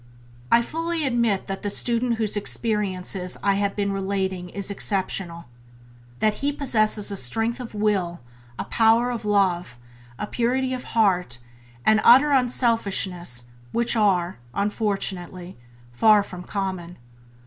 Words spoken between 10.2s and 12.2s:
purity of heart and an